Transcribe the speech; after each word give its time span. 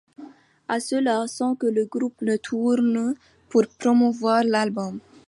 Et 0.75 0.79
cela, 0.79 1.27
sans 1.27 1.53
que 1.55 1.67
le 1.67 1.85
groupe 1.85 2.23
ne 2.23 2.35
tourne 2.35 3.13
pour 3.49 3.67
promouvoir 3.77 4.43
l'album. 4.43 4.99